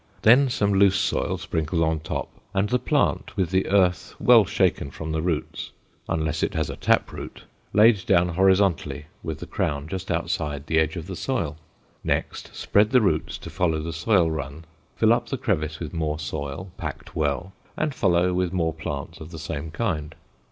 [0.23, 4.89] Then some loose soil sprinkled on top, and the plant, with the earth well shaken
[4.89, 5.69] from the roots,
[6.09, 10.79] unless it has a tap root, laid down horizontally with the crown just outside the
[10.79, 11.55] edge of the soil.
[12.03, 16.17] Next spread the roots to follow the soil run; fill up the crevice with more
[16.17, 20.15] soil, packed well, and follow with more plants of the same kind.